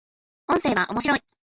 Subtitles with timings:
[0.47, 1.21] 音声は、面白い